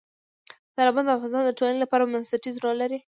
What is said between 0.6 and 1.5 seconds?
سیلابونه د افغانستان